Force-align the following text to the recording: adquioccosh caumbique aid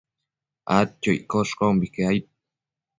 adquioccosh 0.79 1.53
caumbique 1.59 2.01
aid 2.11 2.23